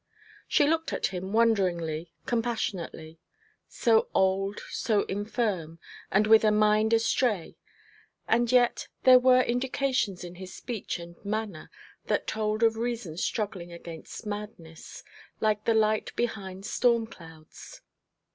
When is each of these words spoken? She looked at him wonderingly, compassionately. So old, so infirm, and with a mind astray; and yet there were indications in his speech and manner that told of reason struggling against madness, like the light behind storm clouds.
She 0.47 0.65
looked 0.67 0.91
at 0.93 1.05
him 1.13 1.31
wonderingly, 1.31 2.11
compassionately. 2.25 3.19
So 3.67 4.07
old, 4.15 4.61
so 4.71 5.03
infirm, 5.03 5.77
and 6.11 6.25
with 6.25 6.43
a 6.43 6.49
mind 6.49 6.91
astray; 6.91 7.59
and 8.27 8.51
yet 8.51 8.87
there 9.03 9.19
were 9.19 9.43
indications 9.43 10.23
in 10.23 10.33
his 10.41 10.55
speech 10.55 10.97
and 10.97 11.23
manner 11.23 11.69
that 12.07 12.25
told 12.25 12.63
of 12.63 12.77
reason 12.77 13.15
struggling 13.15 13.71
against 13.71 14.25
madness, 14.25 15.03
like 15.39 15.65
the 15.65 15.75
light 15.75 16.15
behind 16.15 16.65
storm 16.65 17.05
clouds. 17.05 17.81